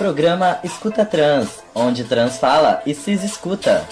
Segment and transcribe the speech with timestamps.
[0.00, 3.86] Programa Escuta Trans, onde trans fala e cis escuta.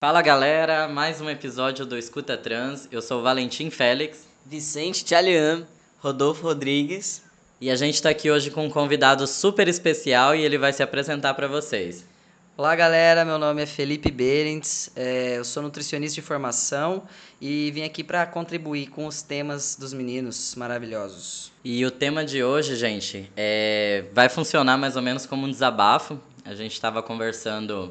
[0.00, 2.88] Fala galera, mais um episódio do Escuta Trans.
[2.90, 5.68] Eu sou o Valentim Félix, Vicente Tchalian,
[6.00, 7.22] Rodolfo Rodrigues.
[7.60, 10.82] E a gente está aqui hoje com um convidado super especial e ele vai se
[10.82, 12.10] apresentar para vocês.
[12.54, 17.04] Olá galera, meu nome é Felipe Berends, é, eu sou nutricionista de formação
[17.40, 21.50] e vim aqui para contribuir com os temas dos meninos maravilhosos.
[21.64, 26.20] E o tema de hoje, gente, é, vai funcionar mais ou menos como um desabafo.
[26.44, 27.90] A gente estava conversando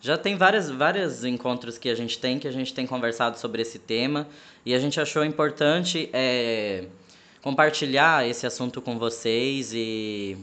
[0.00, 3.60] já tem vários, vários encontros que a gente tem, que a gente tem conversado sobre
[3.60, 4.26] esse tema,
[4.64, 6.86] e a gente achou importante é,
[7.42, 10.38] compartilhar esse assunto com vocês e,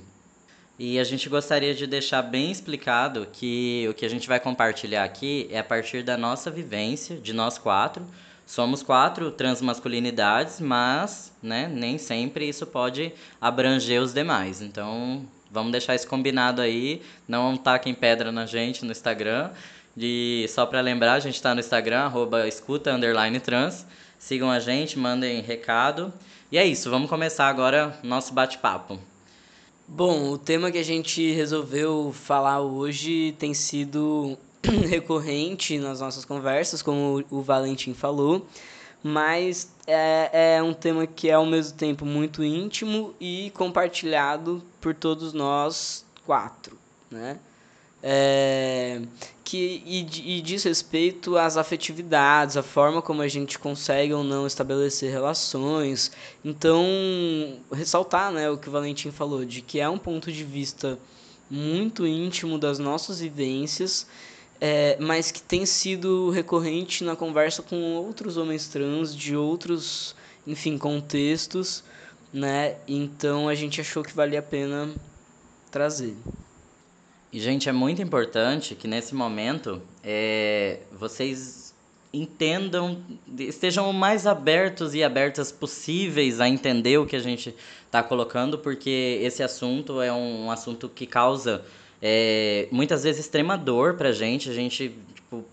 [0.78, 5.04] e a gente gostaria de deixar bem explicado que o que a gente vai compartilhar
[5.04, 8.06] aqui é a partir da nossa vivência, de nós quatro.
[8.46, 14.62] Somos quatro transmasculinidades, mas né, nem sempre isso pode abranger os demais.
[14.62, 17.02] Então, Vamos deixar isso combinado aí.
[17.26, 19.52] Não taquem pedra na gente no Instagram.
[19.98, 22.92] E só para lembrar, a gente está no Instagram, arroba escuta
[23.42, 23.86] trans.
[24.20, 26.14] Sigam a gente, mandem recado.
[26.52, 29.00] E é isso, vamos começar agora nosso bate-papo.
[29.88, 34.38] Bom, o tema que a gente resolveu falar hoje tem sido
[34.90, 38.46] recorrente nas nossas conversas, como o Valentim falou
[39.08, 44.96] mas é, é um tema que é ao mesmo tempo muito íntimo e compartilhado por
[44.96, 46.76] todos nós quatro,
[47.12, 47.38] né?
[48.02, 49.00] É,
[49.46, 54.46] que, e, e diz respeito às afetividades, a forma como a gente consegue ou não
[54.46, 56.12] estabelecer relações.
[56.44, 56.84] Então,
[57.72, 61.00] ressaltar né, o que o Valentim falou, de que é um ponto de vista
[61.50, 64.06] muito íntimo das nossas vivências
[64.60, 70.16] é, mas que tem sido recorrente na conversa com outros homens trans de outros,
[70.48, 71.84] enfim, contextos,
[72.34, 72.78] né?
[72.88, 74.90] Então a gente achou que valia a pena
[75.70, 76.16] trazer.
[77.36, 81.76] E gente, é muito importante que nesse momento é, vocês
[82.14, 83.04] entendam,
[83.38, 87.54] estejam o mais abertos e abertas possíveis a entender o que a gente
[87.86, 91.62] está colocando, porque esse assunto é um assunto que causa
[92.02, 95.44] é, muitas vezes extrema dor pra gente, a gente tipo,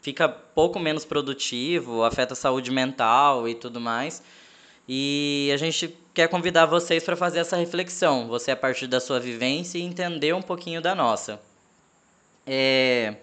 [0.00, 4.22] fica pouco menos produtivo, afeta a saúde mental e tudo mais.
[4.88, 9.18] E a gente quer convidar vocês para fazer essa reflexão, você a partir da sua
[9.18, 11.40] vivência e entender um pouquinho da nossa.
[12.46, 13.16] É,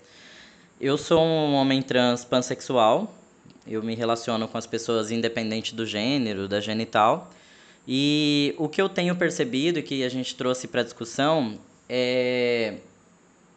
[0.80, 3.16] eu sou um homem trans pansexual,
[3.66, 7.32] eu me relaciono com as pessoas independente do gênero, da genital.
[7.88, 12.76] E o que eu tenho percebido e que a gente trouxe para discussão é,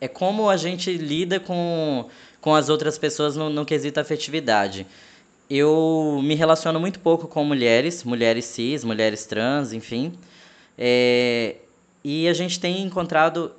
[0.01, 2.09] é como a gente lida com,
[2.41, 4.87] com as outras pessoas no, no quesito afetividade.
[5.49, 10.19] Eu me relaciono muito pouco com mulheres, mulheres cis, mulheres trans, enfim.
[10.77, 11.57] É,
[12.03, 13.53] e a gente tem encontrado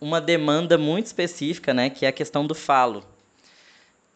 [0.00, 3.04] uma demanda muito específica, né, que é a questão do falo.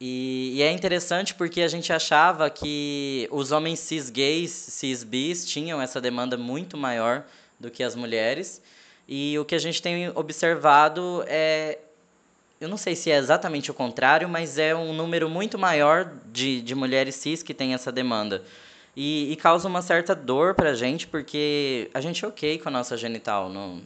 [0.01, 5.47] E, e, é interessante porque a gente achava que os homens cis gays, cis bis,
[5.47, 7.25] tinham essa demanda muito maior
[7.59, 8.61] do que as mulheres.
[9.09, 11.79] E o que a gente tem observado é.
[12.61, 16.63] Eu não sei se é exatamente o contrário, mas é um número muito maior de,
[16.63, 18.43] de mulheres cis que tem essa demanda.
[18.97, 22.73] E, e causa uma certa dor pra gente, porque a gente é ok com a
[22.73, 23.51] nossa genital.
[23.51, 23.83] Não,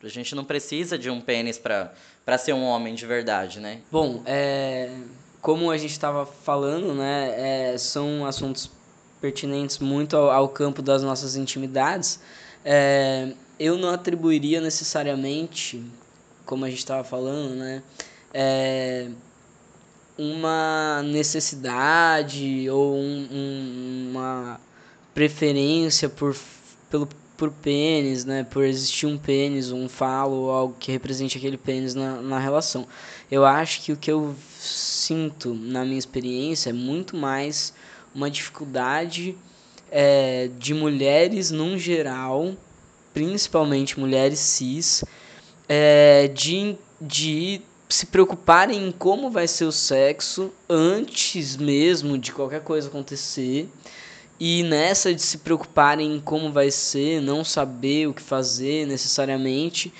[0.00, 3.80] a gente não precisa de um pênis pra ser um homem de verdade, né?
[3.90, 4.96] Bom, é,
[5.40, 8.70] como a gente estava falando, né, é, são assuntos
[9.20, 12.20] pertinentes muito ao, ao campo das nossas intimidades.
[12.64, 15.84] É, eu não atribuiria necessariamente,
[16.44, 17.82] como a gente estava falando, né,
[18.32, 19.08] é,
[20.18, 24.60] uma necessidade ou um, um, uma
[25.14, 26.36] preferência por,
[26.90, 31.56] pelo, por pênis, né, por existir um pênis, um falo ou algo que represente aquele
[31.56, 32.86] pênis na, na relação.
[33.30, 37.72] Eu acho que o que eu sinto na minha experiência é muito mais
[38.14, 39.36] uma dificuldade
[39.90, 42.54] é, de mulheres num geral
[43.14, 45.04] principalmente mulheres cis,
[45.68, 52.62] é, de, de se preocuparem em como vai ser o sexo antes mesmo de qualquer
[52.62, 53.68] coisa acontecer.
[54.38, 59.92] E nessa de se preocuparem em como vai ser, não saber o que fazer necessariamente,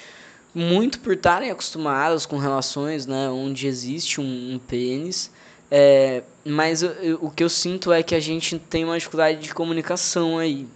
[0.55, 5.31] muito por estarem acostumadas com relações né, onde existe um, um pênis.
[5.71, 9.41] É, mas eu, eu, o que eu sinto é que a gente tem uma dificuldade
[9.41, 10.67] de comunicação aí.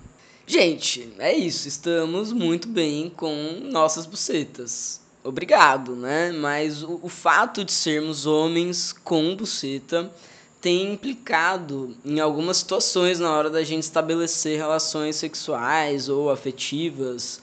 [0.48, 1.68] Gente, é isso.
[1.68, 4.98] Estamos muito bem com nossas bucetas.
[5.22, 6.32] obrigado, né?
[6.32, 10.10] Mas o, o fato de sermos homens com buceta
[10.58, 17.42] tem implicado em algumas situações na hora da gente estabelecer relações sexuais ou afetivas.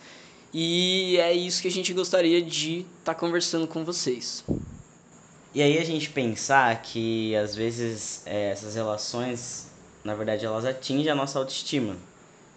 [0.52, 4.44] E é isso que a gente gostaria de estar tá conversando com vocês.
[5.54, 9.68] E aí a gente pensar que às vezes é, essas relações,
[10.04, 11.96] na verdade, elas atingem a nossa autoestima,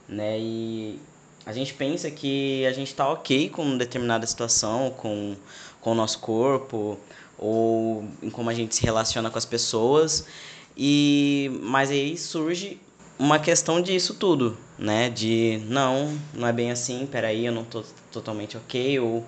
[0.08, 0.38] né?
[0.38, 0.98] E
[1.44, 5.36] a gente pensa que a gente está ok com determinada situação, com,
[5.80, 6.98] com o nosso corpo,
[7.38, 10.26] ou em como a gente se relaciona com as pessoas.
[10.76, 12.80] E mas aí surge
[13.18, 15.10] uma questão disso tudo, né?
[15.10, 17.82] De não, não é bem assim, peraí, eu não tô
[18.12, 19.24] totalmente ok, ou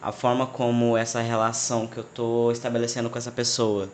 [0.00, 3.90] a forma como essa relação que eu tô estabelecendo com essa pessoa,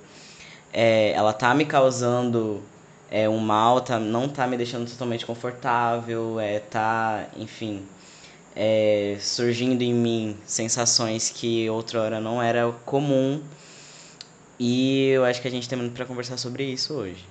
[0.73, 2.63] é, ela tá me causando
[3.11, 7.83] é, um mal, tá, não tá me deixando totalmente confortável, é, tá, enfim,
[8.55, 13.43] é, surgindo em mim sensações que outrora não era comum.
[14.59, 17.25] E eu acho que a gente tem muito para conversar sobre isso hoje.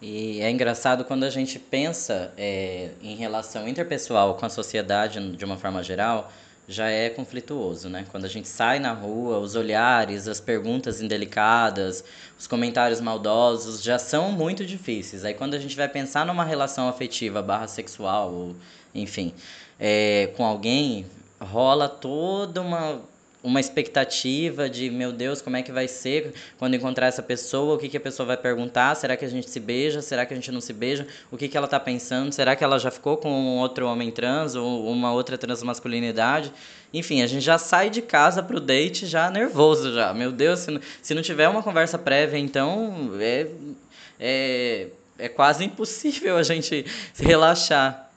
[0.00, 5.44] E é engraçado quando a gente pensa é, em relação interpessoal com a sociedade de
[5.44, 6.30] uma forma geral,
[6.68, 8.04] já é conflituoso, né?
[8.10, 12.04] Quando a gente sai na rua, os olhares, as perguntas indelicadas,
[12.38, 15.24] os comentários maldosos já são muito difíceis.
[15.24, 18.56] Aí quando a gente vai pensar numa relação afetiva barra sexual, ou,
[18.94, 19.32] enfim,
[19.80, 21.06] é, com alguém,
[21.40, 23.00] rola toda uma
[23.48, 27.78] uma expectativa de, meu Deus, como é que vai ser quando encontrar essa pessoa, o
[27.78, 30.36] que, que a pessoa vai perguntar, será que a gente se beija, será que a
[30.36, 33.16] gente não se beija, o que, que ela está pensando, será que ela já ficou
[33.16, 36.52] com outro homem trans ou uma outra transmasculinidade,
[36.92, 40.70] enfim, a gente já sai de casa pro date já nervoso já, meu Deus, se
[40.70, 43.46] não, se não tiver uma conversa prévia, então é,
[44.20, 44.86] é,
[45.18, 46.84] é quase impossível a gente
[47.14, 48.10] se relaxar.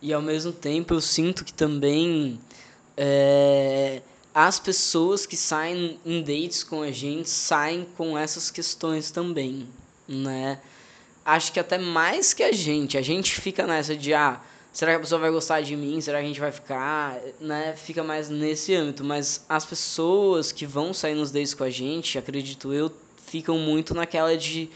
[0.00, 2.38] E ao mesmo tempo eu sinto que também
[2.96, 4.02] é,
[4.40, 9.68] as pessoas que saem em dates com a gente saem com essas questões também,
[10.06, 10.60] né?
[11.24, 14.40] Acho que até mais que a gente, a gente fica nessa de ah,
[14.72, 16.00] será que a pessoa vai gostar de mim?
[16.00, 17.74] Será que a gente vai ficar, né?
[17.76, 22.16] Fica mais nesse âmbito, mas as pessoas que vão sair nos dates com a gente,
[22.16, 22.92] acredito eu,
[23.26, 24.70] ficam muito naquela de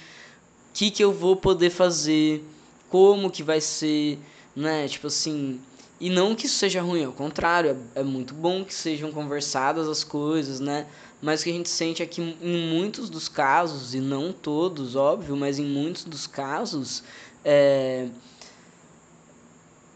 [0.70, 2.44] o que que eu vou poder fazer,
[2.90, 4.18] como que vai ser,
[4.56, 4.88] né?
[4.88, 5.60] Tipo assim,
[6.02, 9.88] e não que isso seja ruim, ao contrário, é, é muito bom que sejam conversadas
[9.88, 10.84] as coisas, né?
[11.20, 14.96] Mas o que a gente sente é que em muitos dos casos, e não todos,
[14.96, 17.04] óbvio, mas em muitos dos casos,
[17.44, 18.08] é,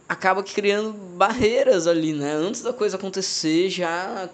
[0.08, 2.34] acaba criando barreiras ali, né?
[2.34, 4.30] Antes da coisa acontecer, já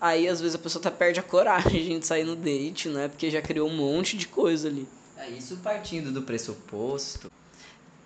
[0.00, 3.08] aí às vezes a pessoa até perde a coragem de sair no date, né?
[3.08, 4.86] Porque já criou um monte de coisa ali.
[5.16, 7.28] É, isso partindo do pressuposto.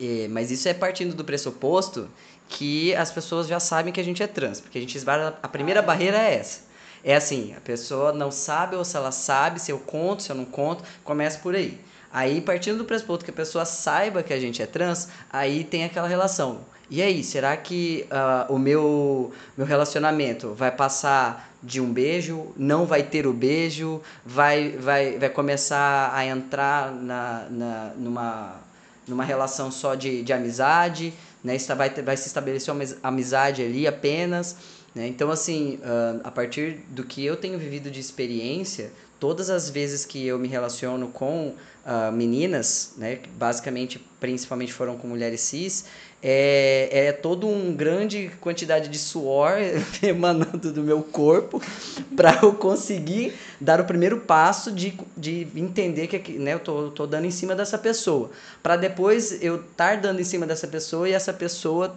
[0.00, 2.08] É, mas isso é partindo do pressuposto
[2.49, 5.49] que as pessoas já sabem que a gente é trans, porque a gente esbarra, a
[5.49, 6.61] primeira barreira é essa.
[7.02, 10.37] É assim, a pessoa não sabe ou se ela sabe, se eu conto, se eu
[10.37, 11.79] não conto, começa por aí.
[12.11, 15.85] Aí, partindo do pressuposto que a pessoa saiba que a gente é trans, aí tem
[15.85, 16.61] aquela relação.
[16.88, 22.87] E aí, será que uh, o meu, meu relacionamento vai passar de um beijo, não
[22.87, 28.61] vai ter o beijo, vai, vai, vai começar a entrar na, na, numa,
[29.09, 31.12] numa relação só de, de amizade?
[31.44, 31.58] Né?
[31.76, 34.56] Vai, vai se estabelecer uma amizade ali apenas,
[34.94, 35.06] né?
[35.06, 40.04] Então, assim, uh, a partir do que eu tenho vivido de experiência, todas as vezes
[40.04, 41.54] que eu me relaciono com
[41.85, 43.21] uh, meninas, né?
[43.37, 45.85] Basicamente, principalmente foram com mulheres cis,
[46.23, 49.59] é, é todo um grande quantidade de suor
[50.02, 51.62] emanando do meu corpo
[52.16, 57.06] para eu conseguir dar o primeiro passo de, de entender que né, eu tô, tô
[57.06, 58.30] dando em cima dessa pessoa.
[58.62, 61.94] Para depois eu estar dando em cima dessa pessoa e essa pessoa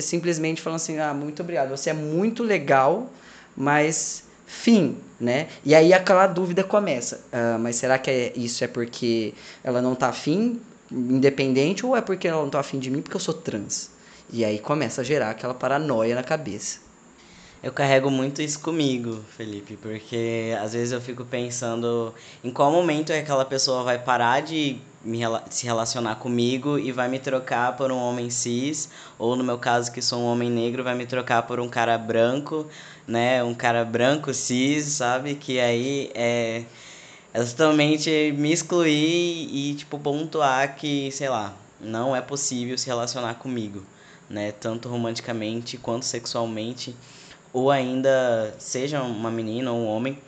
[0.00, 3.08] simplesmente falando assim: ah, muito obrigado, você é muito legal,
[3.56, 5.46] mas fim, né?
[5.64, 7.24] E aí aquela dúvida começa.
[7.32, 12.00] Ah, mas será que é, isso é porque ela não tá afim independente ou é
[12.00, 13.90] porque ela não tá afim de mim porque eu sou trans?
[14.32, 16.80] E aí começa a gerar aquela paranoia na cabeça.
[17.62, 23.12] Eu carrego muito isso comigo, Felipe, porque às vezes eu fico pensando em qual momento
[23.12, 27.92] é aquela pessoa vai parar de me, se relacionar comigo e vai me trocar por
[27.92, 28.88] um homem cis,
[29.18, 31.96] ou no meu caso, que sou um homem negro, vai me trocar por um cara
[31.98, 32.66] branco,
[33.10, 33.42] né?
[33.42, 35.34] Um cara branco cis, sabe?
[35.34, 36.62] Que aí é
[37.32, 43.34] é totalmente me excluir e, tipo, pontuar que, sei lá, não é possível se relacionar
[43.34, 43.84] comigo,
[44.28, 44.52] né?
[44.52, 46.94] Tanto romanticamente quanto sexualmente,
[47.52, 50.18] ou ainda seja uma menina ou um homem.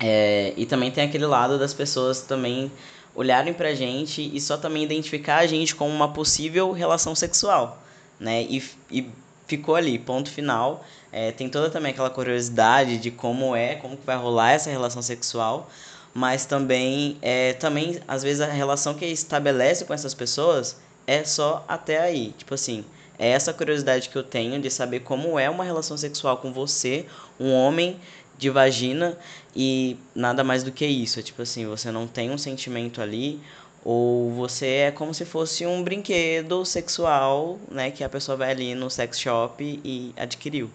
[0.00, 2.70] É, e também tem aquele lado das pessoas também
[3.14, 7.80] olharem pra gente e só também identificar a gente como uma possível relação sexual,
[8.18, 8.42] né?
[8.42, 9.10] E, e
[9.46, 10.84] ficou ali, ponto final.
[11.12, 15.00] É, tem toda também aquela curiosidade de como é, como que vai rolar essa relação
[15.00, 15.70] sexual,
[16.12, 21.64] mas também, é, também às vezes a relação que estabelece com essas pessoas é só
[21.66, 22.34] até aí.
[22.36, 22.84] Tipo assim,
[23.18, 27.06] é essa curiosidade que eu tenho de saber como é uma relação sexual com você,
[27.40, 27.98] um homem
[28.36, 29.18] de vagina,
[29.54, 31.18] e nada mais do que isso.
[31.18, 33.40] É tipo assim, você não tem um sentimento ali,
[33.84, 38.74] ou você é como se fosse um brinquedo sexual, né, que a pessoa vai ali
[38.74, 40.70] no sex shop e adquiriu.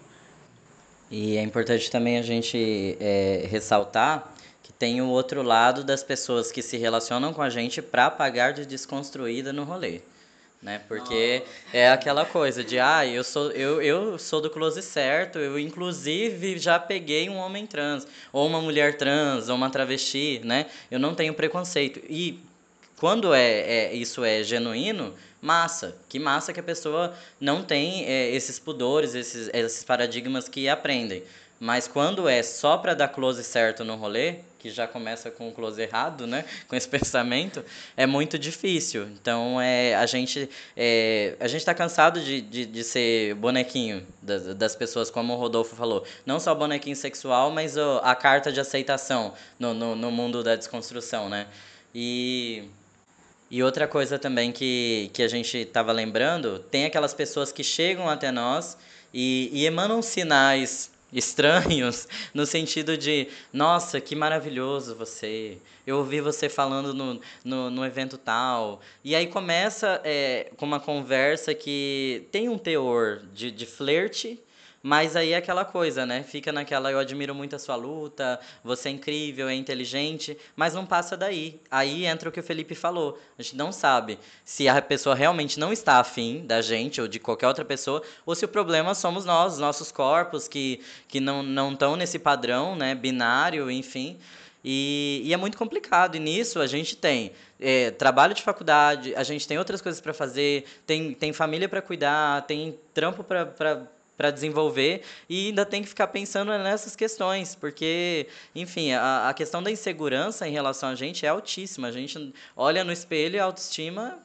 [1.16, 6.50] E é importante também a gente é, ressaltar que tem o outro lado das pessoas
[6.50, 10.00] que se relacionam com a gente para pagar de desconstruída no rolê.
[10.60, 10.80] Né?
[10.88, 15.56] Porque é aquela coisa de, ah, eu sou, eu, eu sou do close certo, eu
[15.56, 20.66] inclusive já peguei um homem trans, ou uma mulher trans, ou uma travesti, né?
[20.90, 22.00] Eu não tenho preconceito.
[22.10, 22.40] E
[22.96, 25.14] quando é, é isso é genuíno,
[25.44, 25.94] massa.
[26.08, 31.22] Que massa que a pessoa não tem é, esses pudores, esses, esses paradigmas que aprendem.
[31.60, 35.52] Mas quando é só para dar close certo no rolê, que já começa com o
[35.52, 36.44] close errado, né?
[36.66, 37.62] Com esse pensamento,
[37.96, 39.06] é muito difícil.
[39.08, 44.54] Então, é, a gente é, a gente está cansado de, de, de, ser bonequinho das,
[44.54, 46.04] das pessoas, como o Rodolfo falou.
[46.24, 51.28] Não só bonequinho sexual, mas a carta de aceitação no, no, no mundo da desconstrução,
[51.28, 51.46] né?
[51.94, 52.64] E
[53.50, 58.08] e outra coisa também que, que a gente estava lembrando, tem aquelas pessoas que chegam
[58.08, 58.76] até nós
[59.12, 65.58] e, e emanam sinais estranhos no sentido de nossa que maravilhoso você.
[65.86, 68.80] Eu ouvi você falando no, no, no evento tal.
[69.04, 74.40] E aí começa é, com uma conversa que tem um teor de, de flerte
[74.86, 76.22] mas aí é aquela coisa, né?
[76.22, 80.84] Fica naquela, eu admiro muito a sua luta, você é incrível, é inteligente, mas não
[80.84, 81.58] passa daí.
[81.70, 83.18] Aí entra o que o Felipe falou.
[83.38, 87.18] A gente não sabe se a pessoa realmente não está afim da gente ou de
[87.18, 91.96] qualquer outra pessoa, ou se o problema somos nós, nossos corpos que, que não estão
[91.96, 92.94] nesse padrão, né?
[92.94, 94.18] Binário, enfim.
[94.62, 96.16] E, e, é muito complicado.
[96.16, 100.12] E nisso a gente tem é, trabalho de faculdade, a gente tem outras coisas para
[100.12, 105.88] fazer, tem, tem família para cuidar, tem trampo para para desenvolver e ainda tem que
[105.88, 111.26] ficar pensando nessas questões, porque, enfim, a, a questão da insegurança em relação a gente
[111.26, 111.88] é altíssima.
[111.88, 114.22] A gente olha no espelho e a autoestima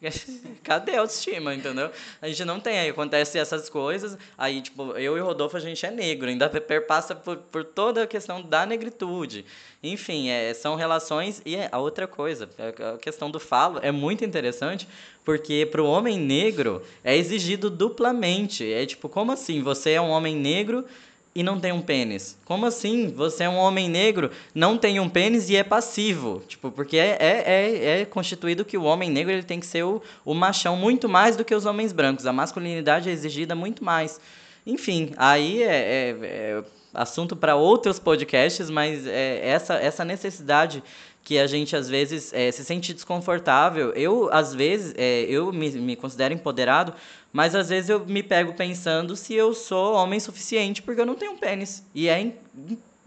[0.62, 1.90] Cadê a autoestima, entendeu?
[2.20, 5.60] A gente não tem, aí acontece essas coisas, aí, tipo, eu e o Rodolfo, a
[5.60, 9.44] gente é negro, ainda perpassa por, por toda a questão da negritude.
[9.82, 12.48] Enfim, é, são relações, e é a outra coisa,
[12.94, 14.88] a questão do falo é muito interessante,
[15.30, 20.10] porque para o homem negro é exigido duplamente, é tipo, como assim, você é um
[20.10, 20.84] homem negro
[21.32, 22.36] e não tem um pênis?
[22.44, 23.06] Como assim?
[23.14, 26.42] Você é um homem negro, não tem um pênis e é passivo?
[26.48, 29.84] Tipo, porque é, é, é, é constituído que o homem negro ele tem que ser
[29.84, 32.26] o, o machão muito mais do que os homens brancos.
[32.26, 34.20] A masculinidade é exigida muito mais.
[34.66, 40.82] Enfim, aí é, é, é assunto para outros podcasts, mas é essa, essa necessidade
[41.22, 43.90] que a gente às vezes é, se sente desconfortável.
[43.92, 46.94] Eu, às vezes, é, eu me, me considero empoderado
[47.32, 51.14] mas às vezes eu me pego pensando se eu sou homem suficiente porque eu não
[51.14, 51.84] tenho pênis.
[51.94, 52.34] E é in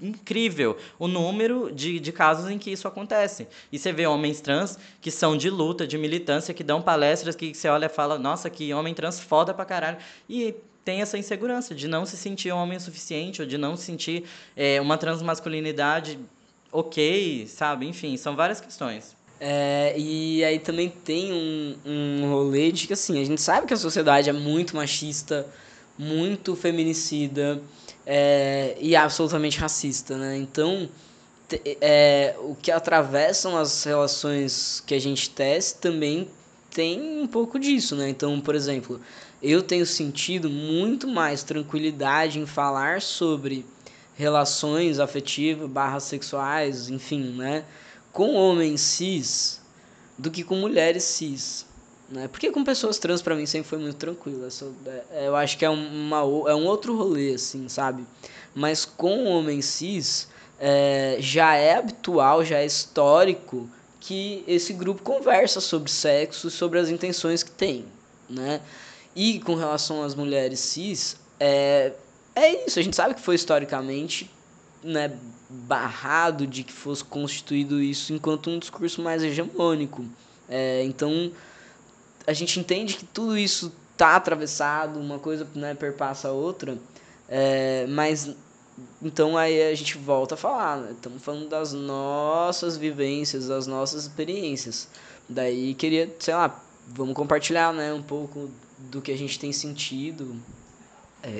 [0.01, 3.47] incrível o número de, de casos em que isso acontece.
[3.71, 7.53] E você vê homens trans que são de luta, de militância, que dão palestras que
[7.53, 9.97] você olha e fala, nossa, que homem trans foda pra caralho.
[10.27, 13.83] E tem essa insegurança de não se sentir homem o suficiente, ou de não se
[13.85, 14.25] sentir
[14.57, 16.19] é, uma transmasculinidade
[16.73, 17.87] ok, sabe?
[17.87, 19.15] Enfim, são várias questões.
[19.39, 23.73] É, e aí também tem um, um rolê de que assim, a gente sabe que
[23.73, 25.45] a sociedade é muito machista,
[25.97, 27.61] muito feminicida
[28.05, 30.37] é, e absolutamente racista, né?
[30.37, 30.89] Então,
[31.81, 36.27] é, o que atravessam as relações que a gente tece também
[36.71, 38.09] tem um pouco disso, né?
[38.09, 38.99] Então, por exemplo,
[39.41, 43.65] eu tenho sentido muito mais tranquilidade em falar sobre
[44.15, 47.65] relações afetivas, barras sexuais, enfim, né?
[48.13, 49.59] com homens cis
[50.17, 51.65] do que com mulheres cis.
[52.07, 52.27] Né?
[52.27, 54.47] Porque com pessoas trans para mim sempre foi muito tranquilo.
[55.11, 58.05] É, eu acho que é, uma, é um outro rolê, assim, sabe?
[58.53, 60.27] Mas com homens cis
[60.59, 63.67] é, já é habitual, já é histórico
[63.99, 67.85] que esse grupo conversa sobre sexo, sobre as intenções que tem,
[68.29, 68.61] né?
[69.15, 71.93] E com relação às mulheres cis, é,
[72.35, 72.79] é isso.
[72.79, 74.29] A gente sabe que foi historicamente
[74.83, 75.17] né,
[75.49, 80.05] barrado de que fosse constituído isso enquanto um discurso mais hegemônico.
[80.49, 81.31] É, então,
[82.27, 86.77] a gente entende que tudo isso está atravessado, uma coisa né, perpassa a outra,
[87.29, 88.35] é, mas
[89.01, 90.91] então aí a gente volta a falar, né?
[90.91, 94.87] estamos falando das nossas vivências, das nossas experiências.
[95.29, 98.49] Daí queria, sei lá, vamos compartilhar né, um pouco
[98.79, 100.35] do que a gente tem sentido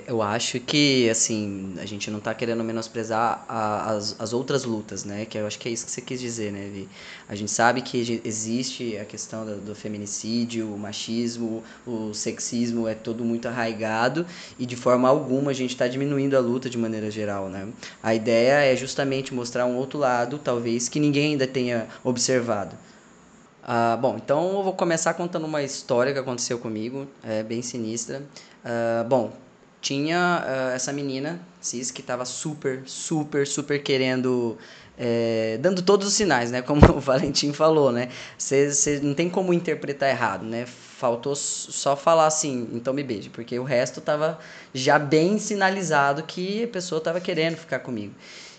[0.08, 5.04] eu acho que, assim, a gente não está querendo menosprezar a, as, as outras lutas,
[5.04, 5.26] né?
[5.26, 6.88] Que eu acho que é isso que você quis dizer, né, Vi?
[7.28, 12.96] A gente sabe que existe a questão do, do feminicídio, o machismo, o sexismo, é
[12.96, 14.26] todo muito arraigado
[14.58, 17.68] e de forma alguma a gente está diminuindo a luta de maneira geral, né?
[18.02, 22.78] A ideia é justamente mostrar um outro lado, talvez, que ninguém ainda tenha observado.
[23.62, 28.24] Ah, bom, então eu vou começar contando uma história que aconteceu comigo, é bem sinistra.
[28.64, 29.44] Ah, bom,
[29.84, 34.58] tinha uh, essa menina, Cis, que estava super, super, super querendo.
[34.98, 36.62] É, dando todos os sinais, né?
[36.64, 38.10] Como o Valentim falou, né?
[38.38, 40.66] Você não tem como interpretar errado, né?
[40.66, 44.40] Faltou só falar assim, então me beije, porque o resto tava
[44.74, 48.14] já bem sinalizado que a pessoa tava querendo ficar comigo.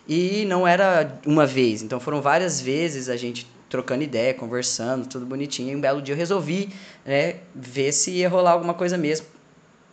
[0.06, 5.24] E não era uma vez, então foram várias vezes a gente trocando ideia, conversando, tudo
[5.24, 5.72] bonitinho.
[5.72, 6.68] E um belo dia eu resolvi
[7.06, 9.26] né, ver se ia rolar alguma coisa mesmo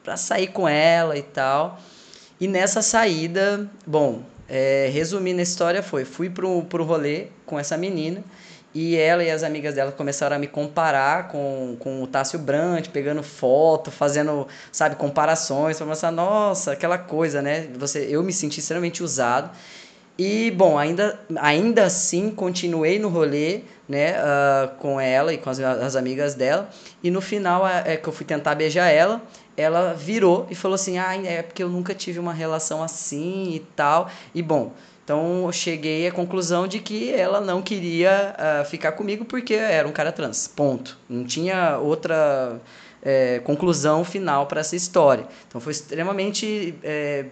[0.03, 1.79] para sair com ela e tal.
[2.39, 7.77] E nessa saída, bom, é, resumindo a história foi, fui pro, pro rolê com essa
[7.77, 8.23] menina
[8.73, 12.89] e ela e as amigas dela começaram a me comparar com, com o Tássio Brandt,
[12.89, 17.67] pegando foto, fazendo, sabe, comparações, para mostrar, nossa, aquela coisa, né?
[17.77, 19.51] Você, eu me senti extremamente usado.
[20.17, 25.59] E, bom, ainda, ainda assim, continuei no rolê, né, uh, com ela e com as,
[25.59, 26.69] as amigas dela.
[27.03, 29.21] E no final, é, é que eu fui tentar beijar ela,
[29.55, 33.59] ela virou e falou assim: ah, é porque eu nunca tive uma relação assim e
[33.75, 34.09] tal.
[34.33, 39.25] E bom, então eu cheguei à conclusão de que ela não queria uh, ficar comigo
[39.25, 40.47] porque era um cara trans.
[40.47, 40.97] Ponto.
[41.09, 42.61] Não tinha outra
[43.01, 45.27] é, conclusão final para essa história.
[45.47, 47.25] Então foi extremamente, é,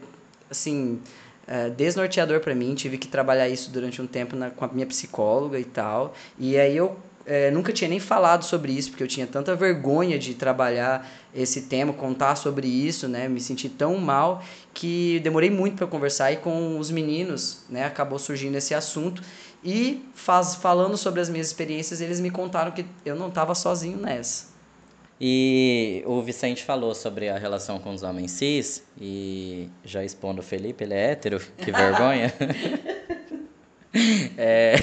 [0.49, 0.99] assim,
[1.47, 2.73] é, desnorteador para mim.
[2.75, 6.13] Tive que trabalhar isso durante um tempo na, com a minha psicóloga e tal.
[6.37, 6.97] E aí eu
[7.29, 11.61] é, nunca tinha nem falado sobre isso, porque eu tinha tanta vergonha de trabalhar esse
[11.61, 13.29] tema, contar sobre isso, né?
[13.29, 17.85] Me senti tão mal que demorei muito para conversar e com os meninos, né?
[17.85, 19.21] Acabou surgindo esse assunto
[19.63, 23.99] e faz, falando sobre as minhas experiências, eles me contaram que eu não estava sozinho
[23.99, 24.47] nessa.
[25.21, 30.43] E o Vicente falou sobre a relação com os homens cis, e já expondo o
[30.43, 32.33] Felipe, ele é hétero, que vergonha.
[34.37, 34.75] é,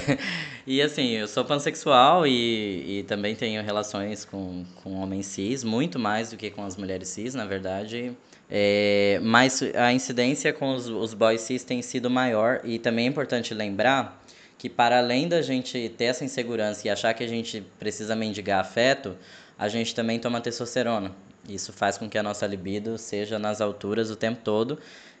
[0.67, 5.97] e assim, eu sou pansexual e, e também tenho relações com, com homens cis, muito
[5.97, 8.11] mais do que com as mulheres cis, na verdade.
[8.49, 13.09] É, mas a incidência com os, os boys cis tem sido maior e também é
[13.09, 14.21] importante lembrar
[14.57, 18.59] que para além da gente ter essa insegurança e achar que a gente precisa mendigar
[18.59, 19.15] afeto,
[19.57, 21.13] a gente também toma testosterona.
[21.47, 24.77] Isso faz com que a nossa libido seja nas alturas o tempo todo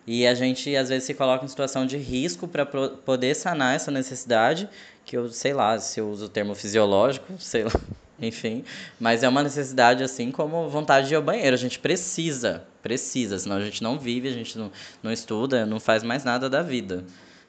[0.07, 3.91] e a gente às vezes se coloca em situação de risco para poder sanar essa
[3.91, 4.69] necessidade,
[5.03, 7.71] que eu sei lá se eu uso o termo fisiológico, sei lá,
[8.17, 8.63] enfim,
[8.97, 11.53] mas é uma necessidade assim como vontade de ir ao banheiro.
[11.53, 14.71] A gente precisa, precisa, senão a gente não vive, a gente não,
[15.03, 17.03] não estuda, não faz mais nada da vida.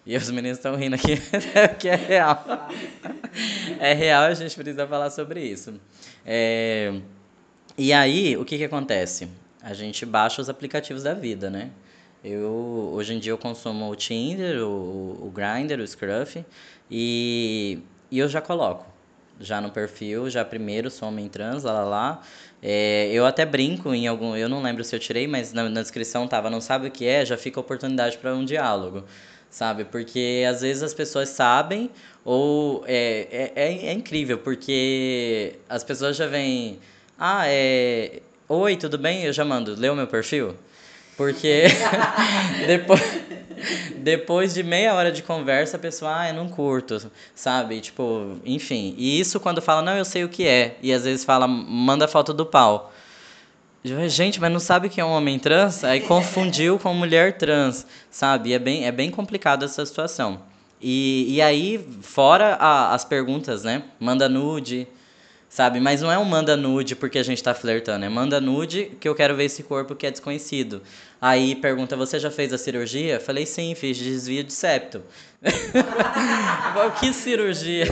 [0.04, 1.16] E os meninos estão rindo aqui,
[1.78, 2.44] que é real.
[3.78, 5.74] É real, a gente precisa falar sobre isso.
[6.26, 6.92] É...
[7.76, 9.28] E aí, o que, que acontece?
[9.62, 11.70] A gente baixa os aplicativos da vida, né?
[12.24, 16.44] Eu, hoje em dia eu consumo o Tinder, o, o Grindr, o Scruff
[16.90, 17.78] e,
[18.10, 18.86] e eu já coloco.
[19.40, 22.22] Já no perfil, já primeiro sou homem trans, lá lá lá.
[22.60, 24.34] É, eu até brinco em algum.
[24.34, 27.06] Eu não lembro se eu tirei, mas na, na descrição tava, não sabe o que
[27.06, 29.04] é, já fica oportunidade para um diálogo,
[29.48, 29.84] sabe?
[29.84, 31.88] Porque às vezes as pessoas sabem,
[32.24, 32.82] ou.
[32.86, 36.80] É, é, é, é incrível, porque as pessoas já vêm.
[37.16, 38.20] Ah, é.
[38.48, 39.22] Oi, tudo bem?
[39.24, 40.56] Eu já mando, o meu perfil?
[41.18, 41.64] Porque
[42.64, 43.02] depois,
[43.96, 47.80] depois de meia hora de conversa, a pessoa, ah, eu não curto, sabe?
[47.80, 48.94] Tipo, enfim.
[48.96, 50.76] E isso quando fala, não, eu sei o que é.
[50.80, 52.92] E às vezes fala, manda foto do pau.
[54.06, 55.82] Gente, mas não sabe que é um homem trans?
[55.82, 58.52] Aí confundiu com mulher trans, sabe?
[58.52, 60.40] É bem, é bem complicado essa situação.
[60.80, 63.82] E, e aí, fora a, as perguntas, né?
[63.98, 64.86] Manda nude,
[65.48, 65.80] sabe?
[65.80, 69.08] Mas não é um manda nude porque a gente tá flertando, é manda nude que
[69.08, 70.82] eu quero ver esse corpo que é desconhecido.
[71.20, 73.18] Aí pergunta, você já fez a cirurgia?
[73.18, 75.02] Falei, sim, fiz desvio de septo.
[77.00, 77.86] que cirurgia?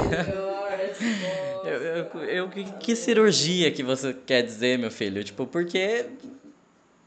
[1.64, 5.24] eu, eu, eu, que cirurgia que você quer dizer, meu filho?
[5.24, 6.06] Tipo, porque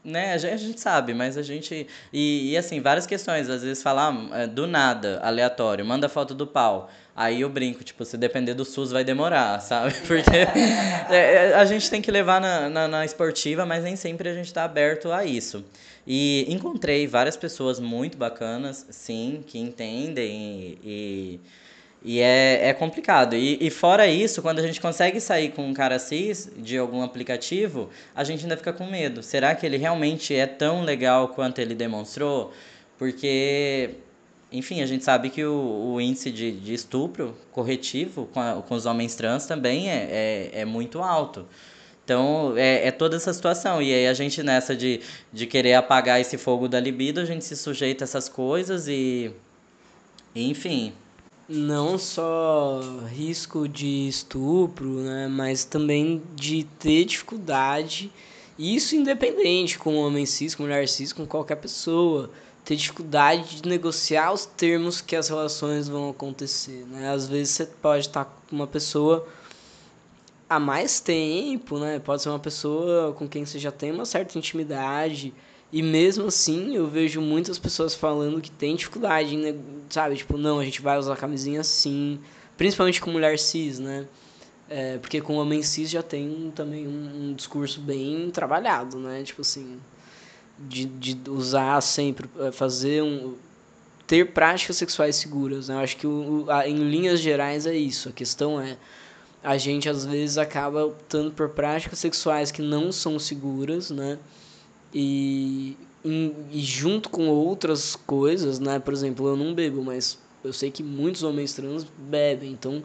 [0.04, 1.86] né, a gente, a gente, sabe, mas a gente.
[2.12, 3.48] E, e assim, várias questões.
[3.48, 6.90] Às vezes falar ah, do nada, aleatório, manda foto do pau.
[7.14, 9.92] Aí eu brinco, tipo, se depender do SUS vai demorar, sabe?
[10.06, 10.36] Porque
[11.10, 14.34] é, é, a gente tem que levar na, na, na, esportiva, mas nem sempre a
[14.34, 15.62] gente está aberto a isso.
[16.06, 21.40] E encontrei várias pessoas muito bacanas, sim, que entendem e,
[22.02, 23.36] E é, é complicado.
[23.36, 27.02] E, e fora isso, quando a gente consegue sair com um cara cis de algum
[27.02, 29.22] aplicativo, a gente ainda fica com medo.
[29.22, 32.52] Será que ele realmente é tão legal quanto ele demonstrou?
[32.98, 33.90] Porque,
[34.52, 38.74] enfim, a gente sabe que o, o índice de, de estupro corretivo com, a, com
[38.74, 41.46] os homens trans também é, é, é muito alto.
[42.10, 43.80] Então, é, é toda essa situação.
[43.80, 45.00] E aí a gente nessa de,
[45.32, 49.30] de querer apagar esse fogo da libido, a gente se sujeita a essas coisas e...
[50.34, 50.92] Enfim,
[51.48, 52.80] não só
[53.12, 58.10] risco de estupro, né, mas também de ter dificuldade,
[58.58, 62.28] isso independente com homem cis, com mulher cis, com qualquer pessoa,
[62.64, 67.12] ter dificuldade de negociar os termos que as relações vão acontecer, né?
[67.12, 69.28] Às vezes você pode estar com uma pessoa
[70.50, 72.00] há mais tempo, né?
[72.00, 75.32] Pode ser uma pessoa com quem você já tem uma certa intimidade,
[75.72, 79.54] e mesmo assim, eu vejo muitas pessoas falando que tem dificuldade, né?
[79.88, 80.16] sabe?
[80.16, 82.18] Tipo, não, a gente vai usar camisinha sim.
[82.56, 84.06] Principalmente com mulher cis, né?
[84.68, 89.22] É, porque com homem cis já tem também um, um, discurso bem trabalhado, né?
[89.22, 89.80] Tipo assim,
[90.58, 93.36] de, de usar sempre, é, fazer um...
[94.06, 95.76] Ter práticas sexuais seguras, né?
[95.76, 98.08] Eu acho que o, a, em linhas gerais é isso.
[98.08, 98.76] A questão é,
[99.42, 104.18] a gente às vezes acaba optando por práticas sexuais que não são seguras, né?
[104.92, 108.78] E, e, junto com outras coisas, né?
[108.78, 112.82] Por exemplo, eu não bebo, mas eu sei que muitos homens trans bebem, então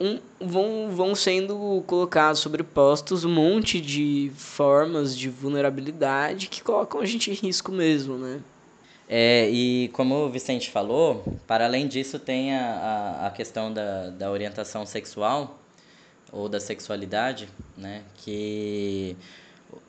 [0.00, 7.06] um, vão, vão sendo colocados sobrepostos um monte de formas de vulnerabilidade que colocam a
[7.06, 8.40] gente em risco mesmo, né?
[9.08, 14.08] É, e como o Vicente falou, para além disso tem a, a, a questão da,
[14.10, 15.58] da orientação sexual
[16.32, 18.02] ou da sexualidade, né?
[18.16, 19.16] Que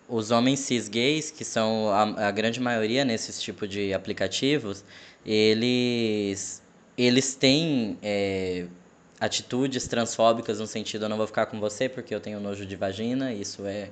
[0.07, 4.83] os homens cis gays, que são a, a grande maioria nesses tipo de aplicativos,
[5.25, 6.61] eles,
[6.97, 8.65] eles têm é,
[9.19, 12.75] atitudes transfóbicas no sentido eu não vou ficar com você porque eu tenho nojo de
[12.75, 13.89] vagina, isso é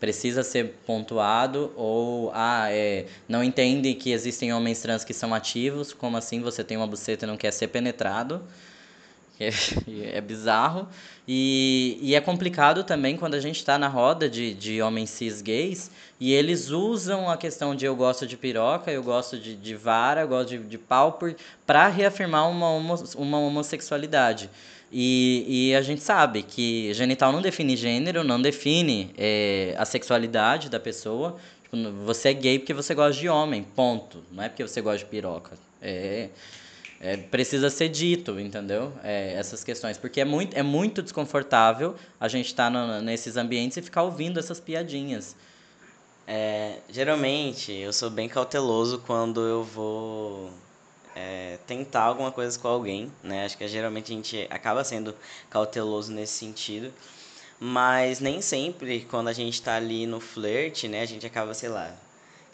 [0.00, 5.94] precisa ser pontuado ou ah, é, não entendem que existem homens trans que são ativos,
[5.94, 8.42] como assim você tem uma buceta e não quer ser penetrado?
[9.38, 9.48] É,
[10.16, 10.88] é bizarro.
[11.26, 15.40] E, e é complicado também quando a gente está na roda de, de homens cis
[15.40, 19.74] gays e eles usam a questão de eu gosto de piroca, eu gosto de, de
[19.74, 21.18] vara, eu gosto de, de pau
[21.66, 24.50] para reafirmar uma, homo, uma homossexualidade.
[24.92, 30.68] E, e a gente sabe que genital não define gênero, não define é, a sexualidade
[30.68, 31.36] da pessoa.
[31.64, 34.22] Tipo, você é gay porque você gosta de homem, ponto.
[34.30, 35.58] Não é porque você gosta de piroca.
[35.82, 36.28] É,
[37.04, 38.90] é, precisa ser dito, entendeu?
[39.02, 39.98] É, essas questões.
[39.98, 44.40] Porque é muito, é muito desconfortável a gente estar tá nesses ambientes e ficar ouvindo
[44.40, 45.36] essas piadinhas.
[46.26, 50.50] É, geralmente, eu sou bem cauteloso quando eu vou
[51.14, 53.44] é, tentar alguma coisa com alguém, né?
[53.44, 55.14] Acho que geralmente a gente acaba sendo
[55.50, 56.90] cauteloso nesse sentido.
[57.60, 61.02] Mas nem sempre, quando a gente está ali no flerte, né?
[61.02, 61.94] A gente acaba, sei lá...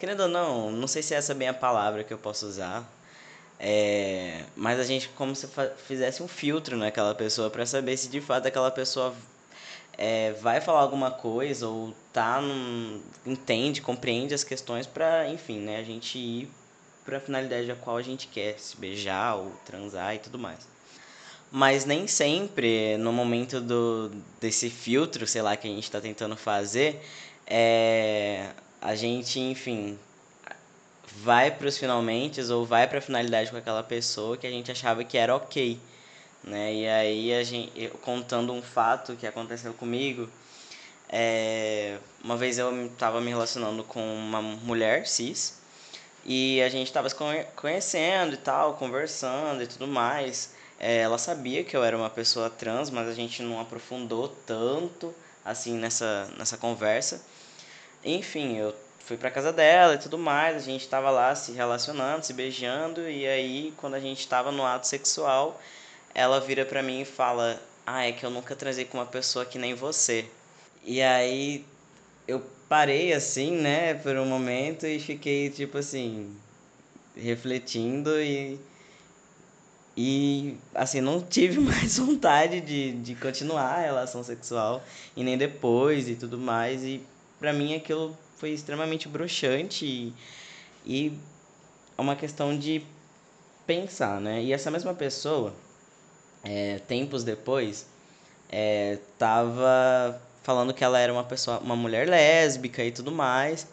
[0.01, 2.91] Querendo ou não, não sei se essa é bem a palavra que eu posso usar,
[3.63, 5.47] é, mas a gente como se
[5.87, 9.15] fizesse um filtro naquela pessoa para saber se de fato aquela pessoa
[9.99, 15.77] é, vai falar alguma coisa ou tá num, entende, compreende as questões para, enfim, né,
[15.77, 16.51] a gente ir
[17.05, 20.67] para a finalidade a qual a gente quer, se beijar ou transar e tudo mais.
[21.53, 26.37] Mas nem sempre no momento do desse filtro, sei lá, que a gente está tentando
[26.37, 27.03] fazer,
[27.47, 29.99] é, a gente, enfim,
[31.17, 34.71] vai para os finalmente ou vai para a finalidade com aquela pessoa que a gente
[34.71, 35.79] achava que era ok,
[36.45, 36.75] né?
[36.75, 40.29] E aí a gente eu, contando um fato que aconteceu comigo,
[41.09, 45.61] é, uma vez eu estava me relacionando com uma mulher cis
[46.25, 47.17] e a gente estava se
[47.57, 50.55] conhecendo e tal, conversando e tudo mais.
[50.79, 55.15] É, ela sabia que eu era uma pessoa trans, mas a gente não aprofundou tanto
[55.45, 57.23] assim nessa nessa conversa.
[58.05, 58.75] Enfim, eu
[59.11, 63.11] fui pra casa dela e tudo mais, a gente tava lá se relacionando, se beijando,
[63.11, 65.61] e aí quando a gente tava no ato sexual,
[66.15, 69.45] ela vira pra mim e fala: Ah, é que eu nunca transei com uma pessoa
[69.45, 70.27] que nem você.
[70.85, 71.65] E aí
[72.29, 76.33] eu parei assim, né, por um momento e fiquei tipo assim,
[77.17, 78.61] refletindo e.
[79.97, 84.85] E, assim, não tive mais vontade de, de continuar a relação sexual
[85.17, 86.85] e nem depois e tudo mais.
[86.85, 87.03] E
[87.41, 90.15] pra mim aquilo foi extremamente bruxante e,
[90.87, 91.13] e
[91.97, 92.83] é uma questão de
[93.67, 94.43] pensar, né?
[94.43, 95.53] E essa mesma pessoa,
[96.43, 97.87] é, tempos depois,
[98.51, 103.69] é, tava falando que ela era uma pessoa, uma mulher lésbica e tudo mais.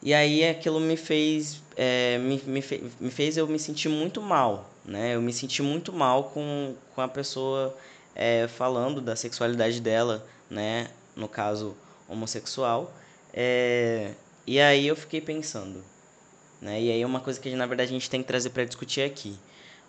[0.00, 4.22] E aí aquilo me fez, é, me, me, fe, me fez eu me sentir muito
[4.22, 5.16] mal, né?
[5.16, 7.76] Eu me senti muito mal com, com a pessoa
[8.14, 10.88] é, falando da sexualidade dela, né?
[11.16, 11.76] No caso,
[12.08, 12.92] homossexual.
[13.40, 15.84] É, e aí eu fiquei pensando,
[16.60, 16.82] né?
[16.82, 19.38] E aí uma coisa que na verdade a gente tem que trazer para discutir aqui.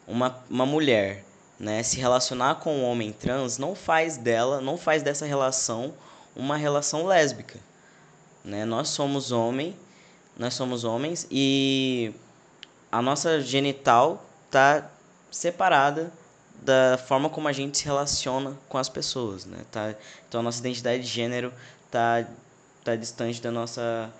[0.07, 1.23] Uma, uma mulher,
[1.59, 5.95] né, se relacionar com um homem trans não faz dela, não faz dessa relação
[6.35, 7.59] uma relação lésbica,
[8.45, 8.65] né?
[8.65, 9.75] Nós somos homem
[10.37, 12.13] nós somos homens e
[12.91, 14.89] a nossa genital tá
[15.31, 16.13] separada
[16.61, 19.65] da forma como a gente se relaciona com as pessoas, né?
[19.71, 19.95] Tá,
[20.27, 21.51] então a nossa identidade de gênero
[21.89, 22.25] tá,
[22.83, 24.11] tá distante da nossa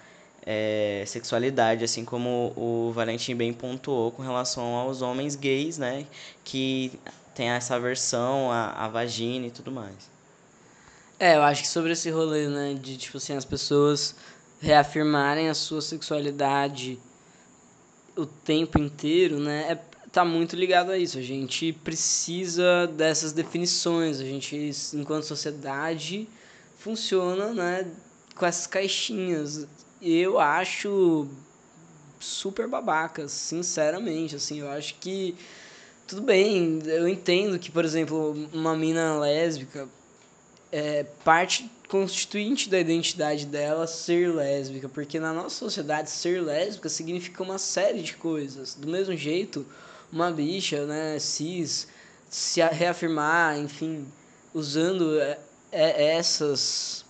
[0.46, 6.06] é, sexualidade, assim como o Valentim bem pontuou com relação aos homens gays, né?
[6.44, 6.92] Que
[7.36, 10.10] tem essa aversão à, à vagina e tudo mais.
[11.20, 12.74] É, eu acho que sobre esse rolê, né?
[12.74, 14.16] De, tipo assim, as pessoas
[14.62, 17.00] reafirmarem a sua sexualidade
[18.16, 19.72] o tempo inteiro, né?
[19.72, 19.76] É,
[20.12, 21.18] tá muito ligado a isso.
[21.18, 24.20] A gente precisa dessas definições.
[24.20, 26.28] A gente, enquanto sociedade,
[26.78, 27.88] funciona, né?
[28.40, 29.68] Com essas caixinhas.
[30.02, 31.28] Eu acho
[32.20, 34.36] super babacas, sinceramente.
[34.36, 35.36] Assim, eu acho que
[36.08, 36.80] tudo bem.
[36.86, 39.88] Eu entendo que, por exemplo, uma mina lésbica
[40.72, 47.44] é parte constituinte da identidade dela ser lésbica, porque na nossa sociedade ser lésbica significa
[47.44, 48.76] uma série de coisas.
[48.76, 49.66] Do mesmo jeito,
[50.12, 51.88] uma bicha, né, cis,
[52.30, 54.08] se reafirmar, enfim,
[54.54, 55.40] usando é,
[55.72, 57.04] é, essas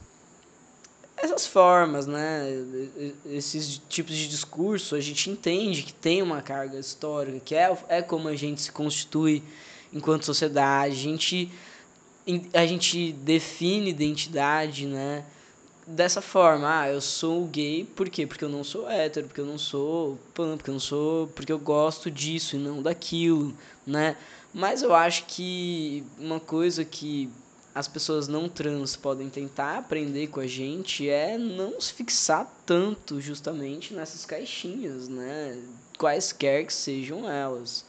[1.21, 2.45] essas formas, né,
[3.25, 8.01] esses tipos de discurso, a gente entende que tem uma carga histórica, que é, é
[8.01, 9.43] como a gente se constitui
[9.93, 11.51] enquanto sociedade, a gente
[12.53, 15.25] a gente define identidade, né?
[15.87, 18.27] Dessa forma, ah, eu sou gay, por quê?
[18.27, 21.51] Porque eu não sou hétero, porque eu não sou pan, porque eu não sou, porque
[21.51, 24.15] eu gosto disso e não daquilo, né?
[24.53, 27.31] Mas eu acho que uma coisa que
[27.73, 33.21] as pessoas não trans podem tentar aprender com a gente é não se fixar tanto
[33.21, 35.57] justamente nessas caixinhas, né?
[35.97, 37.85] Quaisquer que sejam elas.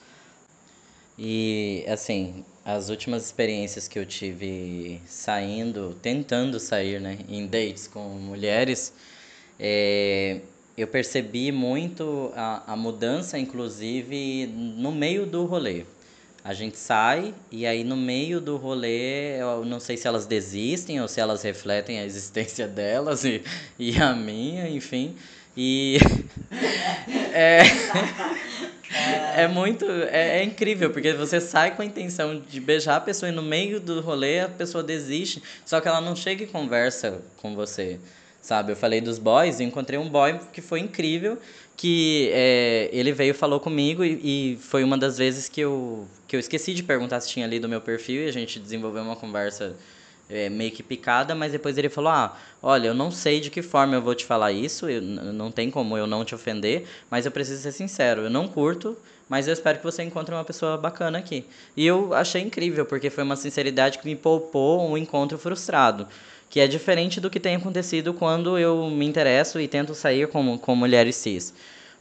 [1.19, 8.09] E assim, as últimas experiências que eu tive saindo, tentando sair, né, em dates com
[8.11, 8.93] mulheres,
[9.59, 10.41] é,
[10.77, 15.85] eu percebi muito a, a mudança, inclusive, no meio do rolê.
[16.43, 21.01] A gente sai e aí no meio do rolê, eu não sei se elas desistem
[21.01, 23.43] ou se elas refletem a existência delas e,
[23.79, 25.15] e a minha, enfim.
[25.55, 25.99] E
[27.35, 27.61] é,
[29.43, 29.85] é muito.
[29.85, 33.43] É, é, incrível, porque você sai com a intenção de beijar a pessoa e no
[33.43, 38.01] meio do rolê a pessoa desiste, só que ela não chega e conversa com você.
[38.41, 38.73] Sabe?
[38.73, 41.39] Eu falei dos boys e encontrei um boy que foi incrível,
[41.77, 46.37] que é, ele veio falou comigo e, e, foi uma das vezes que eu, que
[46.37, 49.77] eu esqueci de perguntar se tinha lido meu perfil e a gente desenvolveu uma conversa
[50.31, 53.63] é, meio que picada, mas depois ele falou: Ah, olha, eu não sei de que
[53.63, 57.27] forma eu vou te falar isso, eu, não tem como eu não te ofender, mas
[57.27, 58.97] eu preciso ser sincero, eu não curto,
[59.29, 61.45] mas eu espero que você encontre uma pessoa bacana aqui.
[61.77, 66.07] E eu achei incrível, porque foi uma sinceridade que me poupou um encontro frustrado.
[66.51, 70.59] Que é diferente do que tem acontecido quando eu me interesso e tento sair com,
[70.59, 71.55] com mulheres cis.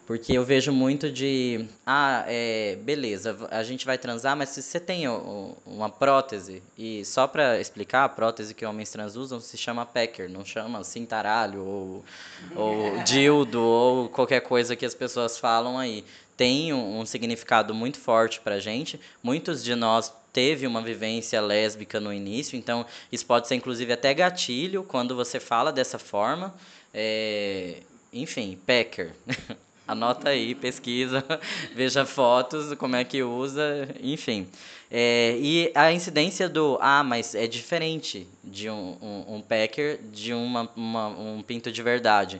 [0.10, 4.80] Porque eu vejo muito de, ah, é, beleza, a gente vai transar, mas se você
[4.80, 9.86] tem uma prótese, e só para explicar, a prótese que homens trans usam se chama
[9.86, 12.06] pecker, não chama cintaralho ou,
[12.56, 16.04] ou dildo ou qualquer coisa que as pessoas falam aí.
[16.36, 19.00] Tem um, significado muito forte pra gente.
[19.22, 24.14] Muitos de nós teve uma vivência lésbica no início, então isso pode ser inclusive até
[24.14, 26.54] gatilho quando você fala dessa forma.
[26.94, 27.78] É,
[28.12, 29.14] enfim, pecker.
[29.88, 31.26] Anota aí, pesquisa,
[31.74, 34.48] veja fotos, como é que usa, enfim.
[34.92, 40.32] É, e a incidência do, ah, mas é diferente de um, um, um packer de
[40.32, 42.40] uma, uma, um pinto de verdade.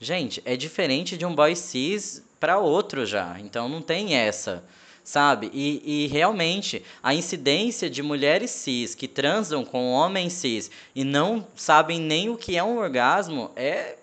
[0.00, 4.64] Gente, é diferente de um boy cis para outro já, então não tem essa
[5.08, 5.50] sabe?
[5.54, 11.48] E, e realmente a incidência de mulheres cis que transam com homens cis e não
[11.56, 13.96] sabem nem o que é um orgasmo é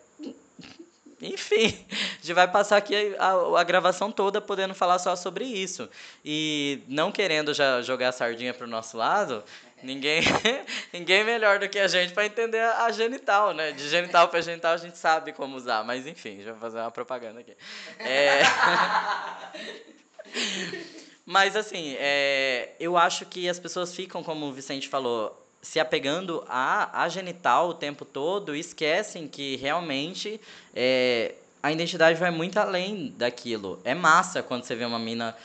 [1.22, 5.88] enfim, a gente vai passar aqui a, a, gravação toda podendo falar só sobre isso.
[6.24, 9.44] E não querendo já jogar a sardinha para o nosso lado,
[9.84, 10.24] ninguém,
[10.92, 13.72] ninguém melhor do que a gente para entender a, a, genital, né?
[13.72, 16.90] De genital para genital a gente sabe como usar, mas enfim, já vou fazer uma
[16.90, 17.56] propaganda aqui.
[18.00, 18.42] É...
[21.26, 26.44] mas assim, é, eu acho que as pessoas ficam, como o Vicente falou, se apegando
[26.48, 30.40] a, a genital o tempo todo e esquecem que realmente
[30.76, 33.80] é, a identidade vai muito além daquilo.
[33.84, 35.36] É massa quando você vê uma mina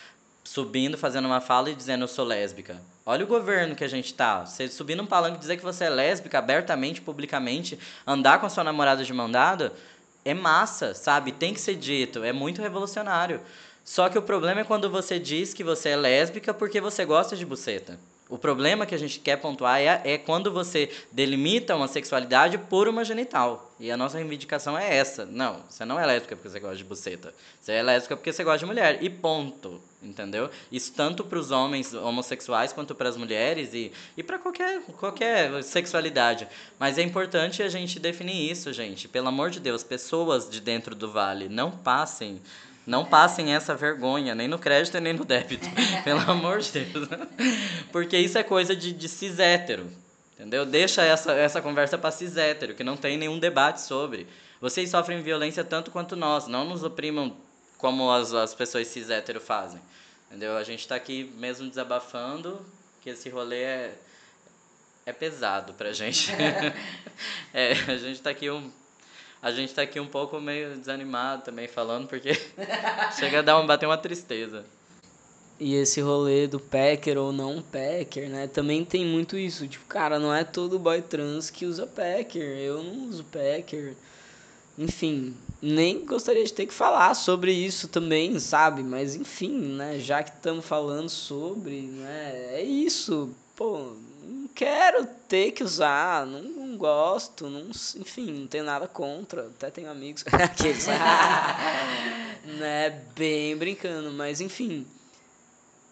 [0.45, 2.81] subindo, fazendo uma fala e dizendo eu sou lésbica.
[3.07, 4.45] Olha o governo que a gente tá.
[4.45, 8.51] Você subir num palanque e dizer que você é lésbica abertamente, publicamente, andar com a
[8.51, 9.73] sua namorada de mão dada,
[10.25, 11.33] é massa, sabe?
[11.33, 13.40] Tem que ser dito, é muito revolucionário.
[13.90, 17.35] Só que o problema é quando você diz que você é lésbica porque você gosta
[17.35, 17.98] de buceta.
[18.29, 22.87] O problema que a gente quer pontuar é, é quando você delimita uma sexualidade por
[22.87, 23.74] uma genital.
[23.81, 25.26] E a nossa reivindicação é essa.
[25.26, 27.35] Não, você não é lésbica porque você gosta de buceta.
[27.61, 29.03] Você é lésbica porque você gosta de mulher.
[29.03, 29.81] E ponto.
[30.00, 30.48] Entendeu?
[30.70, 35.64] Isso tanto para os homens homossexuais quanto para as mulheres e, e para qualquer, qualquer
[35.64, 36.46] sexualidade.
[36.79, 39.09] Mas é importante a gente definir isso, gente.
[39.09, 42.40] Pelo amor de Deus, pessoas de dentro do vale, não passem
[42.87, 45.66] não passem essa vergonha, nem no crédito nem no débito.
[46.03, 47.09] Pelo amor de Deus.
[47.93, 49.90] Porque isso é coisa de, de cis hétero.
[50.35, 50.64] Entendeu?
[50.64, 54.27] Deixa essa, essa conversa para cis hétero, que não tem nenhum debate sobre.
[54.61, 56.47] Vocês sofrem violência tanto quanto nós.
[56.47, 57.37] Não nos oprimam
[57.77, 59.81] como as, as pessoas cis hétero fazem.
[60.29, 60.57] Entendeu?
[60.57, 62.64] A gente está aqui mesmo desabafando,
[63.03, 63.99] que esse rolê é,
[65.05, 66.31] é pesado pra gente.
[67.53, 68.71] é, a gente está aqui um,
[69.42, 72.33] a gente tá aqui um pouco meio desanimado também falando, porque
[73.18, 74.64] chega a dar uma, bater uma tristeza.
[75.59, 78.46] E esse rolê do packer ou não packer, né?
[78.46, 79.68] Também tem muito isso.
[79.68, 82.59] Tipo, cara, não é todo boy trans que usa packer.
[82.59, 83.94] Eu não uso packer.
[84.79, 88.83] Enfim, nem gostaria de ter que falar sobre isso também, sabe?
[88.83, 89.98] Mas enfim, né?
[89.98, 92.55] Já que estamos falando sobre, né?
[92.55, 93.31] É isso.
[93.55, 99.71] Pô, não quero ter que usar, não, gosto, não, enfim, não tenho nada contra, até
[99.71, 100.87] tenho amigos aqueles,
[102.59, 104.87] né, bem brincando, mas enfim,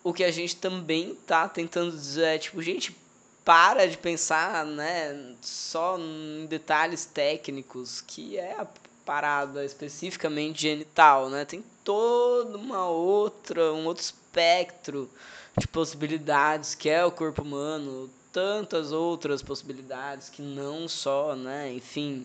[0.03, 2.97] o que a gente também tá tentando dizer é, tipo, gente,
[3.45, 8.67] para de pensar, né, só em detalhes técnicos, que é a
[9.05, 15.11] parada especificamente genital, né, tem toda uma outra, um outro espectro
[15.59, 22.25] de possibilidades que é o corpo humano, tantas outras possibilidades que não só, né, enfim,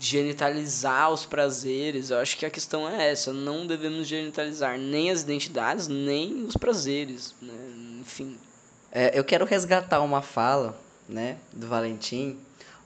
[0.00, 2.10] genitalizar os prazeres.
[2.10, 6.56] Eu acho que a questão é essa, não devemos genitalizar nem as identidades, nem os
[6.56, 7.54] prazeres, né?
[8.00, 8.36] enfim.
[8.90, 10.76] É, eu quero resgatar uma fala,
[11.08, 12.36] né, do Valentim,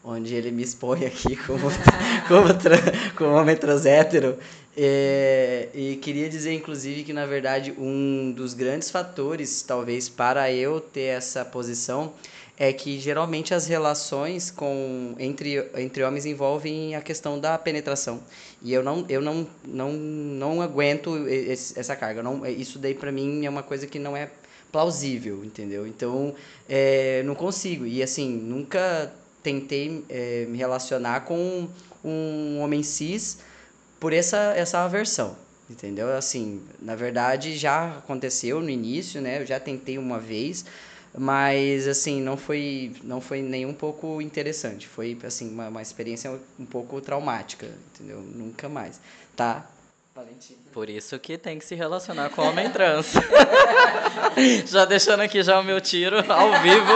[0.05, 1.69] onde ele me expõe aqui como,
[2.29, 2.77] como, tra,
[3.17, 4.39] como homem trans hétero,
[4.77, 10.81] é, e queria dizer, inclusive, que na verdade um dos grandes fatores, talvez, para eu
[10.81, 12.13] ter essa posição
[12.57, 18.21] é que geralmente as relações com entre, entre homens envolvem a questão da penetração.
[18.63, 22.23] E eu não, eu não, não, não aguento esse, essa carga.
[22.23, 24.31] Não, isso daí para mim é uma coisa que não é
[24.71, 25.87] plausível, entendeu?
[25.87, 26.35] Então,
[26.69, 27.87] é, não consigo.
[27.87, 31.69] E assim, nunca tentei é, me relacionar com
[32.05, 33.39] um homem cis
[34.05, 35.35] por essa, essa aversão,
[35.71, 36.15] entendeu?
[36.15, 39.41] Assim, na verdade já aconteceu no início, né?
[39.41, 40.67] Eu já tentei uma vez,
[41.17, 44.87] mas assim não foi não foi nem um pouco interessante.
[44.87, 48.21] Foi assim uma, uma experiência um pouco traumática, entendeu?
[48.21, 49.01] Nunca mais,
[49.35, 49.67] tá?
[50.71, 53.07] Por isso que tem que se relacionar com homem trans.
[54.69, 56.93] já deixando aqui já o meu tiro ao vivo.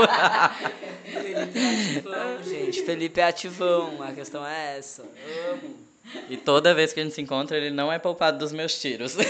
[1.10, 2.82] Felipe é ativão, gente.
[2.82, 4.02] Felipe é ativão.
[4.02, 5.06] A questão é essa.
[5.50, 5.87] Amo.
[6.28, 9.16] E toda vez que a gente se encontra, ele não é poupado dos meus tiros.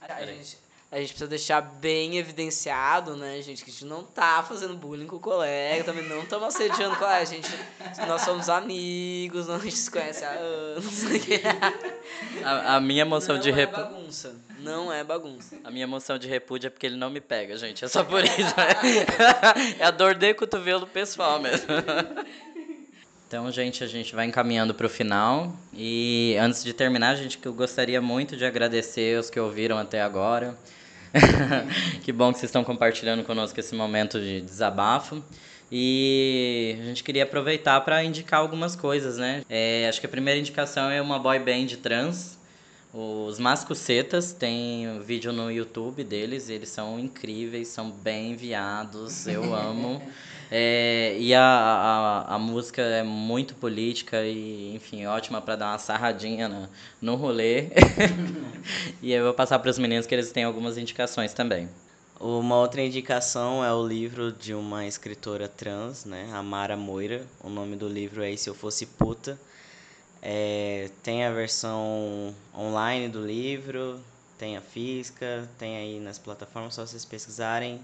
[0.00, 0.58] a, gente,
[0.90, 5.06] a gente precisa deixar bem evidenciado, né, gente, que a gente não tá fazendo bullying
[5.06, 7.22] com o colega, também não estamos assediando colega.
[7.22, 7.50] A gente,
[8.06, 11.02] nós somos amigos, a gente se conhece há anos.
[12.44, 13.84] A, a minha emoção não de repúdio.
[13.84, 14.34] Não é bagunça.
[14.58, 15.58] Não é bagunça.
[15.64, 17.84] A minha emoção de repúdio é porque ele não me pega, gente.
[17.84, 18.54] É só por isso.
[18.56, 19.76] Né?
[19.78, 21.66] É a dor de cotovelo pessoal mesmo.
[23.32, 25.56] Então, gente, a gente vai encaminhando para o final.
[25.72, 30.02] E antes de terminar, gente, que eu gostaria muito de agradecer os que ouviram até
[30.02, 30.54] agora.
[32.04, 35.24] que bom que vocês estão compartilhando conosco esse momento de desabafo.
[35.70, 39.42] E a gente queria aproveitar para indicar algumas coisas, né?
[39.48, 42.36] É, acho que a primeira indicação é uma boy band trans.
[42.92, 50.02] Os Mascucetas tem vídeo no YouTube deles, eles são incríveis, são bem enviados, eu amo.
[50.54, 55.78] É, e a, a, a música é muito política e, enfim, ótima para dar uma
[55.78, 56.68] sarradinha no,
[57.00, 57.68] no rolê.
[59.00, 61.70] e eu vou passar para os meninos que eles têm algumas indicações também.
[62.20, 67.24] Uma outra indicação é o livro de uma escritora trans, né, a Mara Moira.
[67.42, 69.40] O nome do livro é Se Eu Fosse Puta.
[70.20, 73.98] É, tem a versão online do livro,
[74.36, 77.80] tem a física, tem aí nas plataformas, só vocês pesquisarem.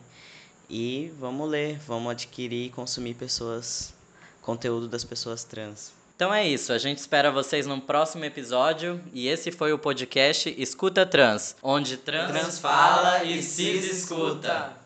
[0.68, 3.94] E vamos ler, vamos adquirir e consumir pessoas,
[4.42, 5.92] conteúdo das pessoas trans.
[6.14, 10.52] Então é isso, a gente espera vocês no próximo episódio e esse foi o podcast
[10.58, 14.77] Escuta Trans, onde trans, Trans fala e se escuta.